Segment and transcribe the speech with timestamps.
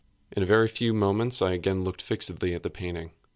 [0.31, 3.11] In a very few moments I again looked fixedly at the painting.